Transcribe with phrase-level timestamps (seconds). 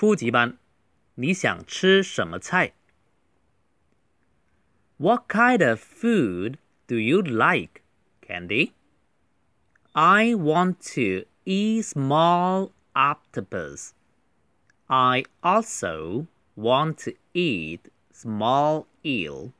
[0.00, 0.58] 初级班，
[1.14, 2.74] 你想吃什么菜？
[4.98, 6.56] What kind of food
[6.86, 7.82] do you like,
[8.20, 8.72] Candy?
[9.92, 13.92] I want to eat small octopus.
[14.86, 19.52] I also want to eat small eel.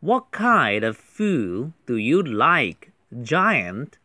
[0.00, 2.92] What kind of food do you like,
[3.22, 3.98] Giant?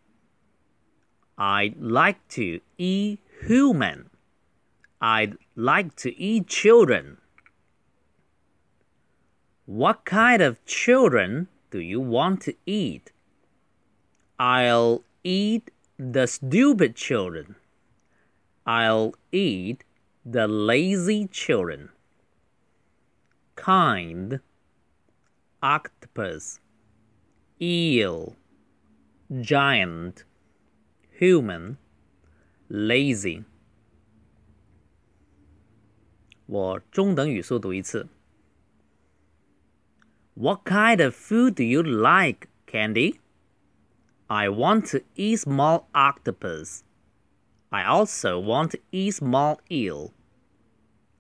[1.38, 4.10] I'd like to eat human.
[5.05, 7.17] I'd like to eat children.
[9.67, 13.11] What kind of children do you want to eat?
[14.39, 17.57] I'll eat the stupid children.
[18.65, 19.83] I'll eat
[20.25, 21.89] the lazy children.
[23.57, 24.39] Kind,
[25.61, 26.61] octopus,
[27.61, 28.37] eel,
[29.41, 30.23] giant,
[31.11, 31.79] human,
[32.69, 33.45] lazy.
[36.52, 38.08] 我中等语速读一次。
[40.34, 43.20] What kind of food do you like, Candy?
[44.28, 46.84] I want to eat small octopus.
[47.70, 50.12] I also want to eat small eel.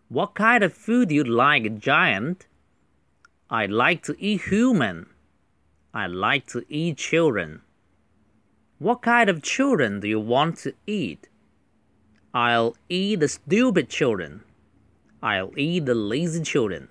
[0.09, 2.47] What kind of food do you like, Giant?
[3.49, 5.07] I like to eat human.
[5.93, 7.61] I like to eat children.
[8.79, 11.27] What kind of children do you want to eat?
[12.33, 14.43] I'll eat the stupid children.
[15.22, 16.88] I'll eat the lazy children.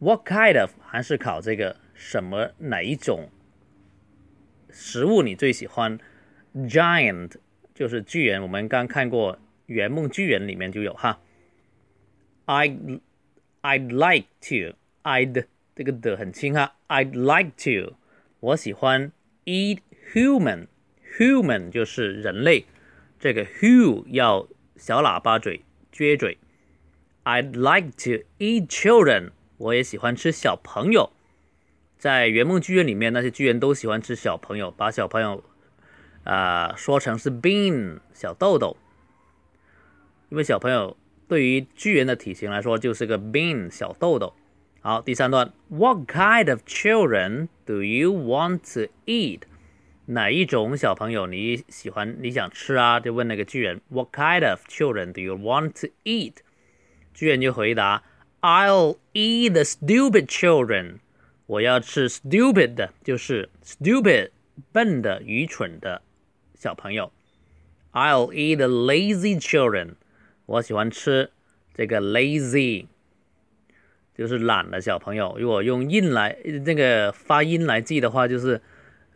[0.00, 3.30] What kind of 还是考这个什么哪一种
[4.70, 6.00] 食物你最喜欢
[6.52, 7.36] ？Giant
[7.72, 9.36] 就是巨人，我们刚看过
[9.66, 11.20] 《圆梦巨人》里面就有哈。
[12.46, 12.68] I
[13.62, 15.46] I'd like to I'd
[15.76, 16.74] 这个的很轻哈。
[16.88, 17.94] I'd like to
[18.40, 19.12] 我喜欢
[19.44, 19.78] eat
[20.12, 20.66] human
[21.16, 22.64] human 就是人类，
[23.20, 26.38] 这个 who 要小喇叭嘴，撅嘴。
[27.24, 29.30] I'd like to eat children。
[29.58, 31.10] 我也喜欢吃小朋友。
[31.98, 35.42] 在圆梦剧院里面，那些巨人都喜欢吃小朋友，把小朋友
[36.24, 38.76] 啊、说成是 bean 小豆豆，
[40.28, 44.34] 因为小朋友对于巨人的体型来说就是个 bean 小豆豆。
[44.82, 49.40] 好，第三段，What kind of children do you want to eat？
[50.06, 52.16] 哪一种小朋友你喜欢？
[52.20, 53.00] 你想吃啊？
[53.00, 56.34] 就问那个巨人，What kind of children do you want to eat？
[57.12, 58.04] 巨人就回答
[58.40, 60.98] ，I'll eat the stupid children。
[61.46, 64.30] 我要吃 stupid 的，就是 stupid
[64.72, 66.02] 笨的、愚蠢的
[66.54, 67.12] 小朋友。
[67.92, 69.94] I'll eat the lazy children。
[70.46, 71.30] 我喜欢吃
[71.74, 72.86] 这个 lazy，
[74.16, 75.36] 就是懒的小朋友。
[75.38, 78.60] 如果用音来那个发音来记的话，就是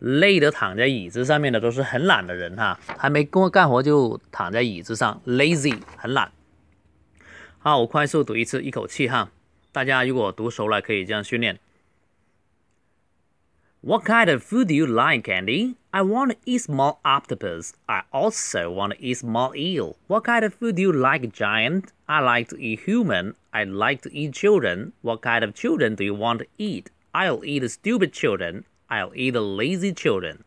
[0.00, 6.30] 累得躺在椅子上面的都是很懒的人哈，还没跟我干活就躺在椅子上，lazy 很懒。
[7.58, 9.30] 好，我快速读一次，一口气哈。
[9.72, 11.58] 大家如果读熟了，可以这样训练。
[13.80, 15.76] What kind of food do you like, Andy?
[15.90, 17.72] I want to eat small octopus.
[17.86, 19.94] I also want to eat small eel.
[20.08, 21.86] What kind of food do you like, Giant?
[22.06, 23.34] I like to eat human.
[23.52, 24.92] I like to eat children.
[25.02, 26.90] What kind of children do you want to eat?
[27.12, 28.64] I'll eat the stupid children.
[28.91, 30.43] I'll eat the lazy children.